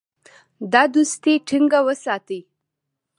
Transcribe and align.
دا 0.71 0.83
دوستي 0.95 1.33
ټینګه 1.47 1.79
وساتي. 1.87 2.39